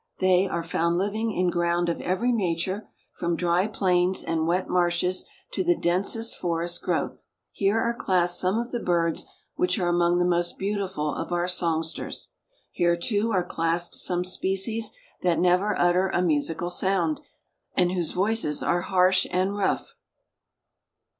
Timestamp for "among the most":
9.89-10.57